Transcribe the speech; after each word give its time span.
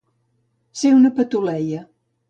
Ser 0.81 0.95
una 1.01 1.13
patuleia. 1.21 1.89